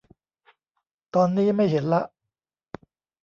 [1.15, 2.01] ตอนนี้ไม่เห็นละ